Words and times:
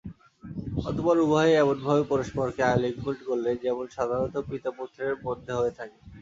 অতঃপর 0.81 1.17
উভয়ে 1.25 1.53
এমনভাবে 1.55 2.03
পরস্পরকে 2.11 2.61
আলিঙ্গন 2.67 3.15
করলেন, 3.27 3.55
যেমন 3.65 3.85
সাধারণত 3.95 4.35
পিতাপুত্রের 4.49 5.13
মধ্যে 5.25 5.51
হয়ে 5.53 5.73
থাকে। 5.79 5.97